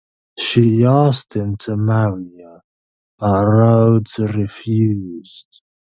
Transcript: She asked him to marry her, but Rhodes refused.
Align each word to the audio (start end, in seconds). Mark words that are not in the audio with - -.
She 0.39 0.83
asked 0.83 1.35
him 1.35 1.57
to 1.57 1.77
marry 1.77 2.39
her, 2.41 2.61
but 3.19 3.45
Rhodes 3.45 4.17
refused. 4.17 5.61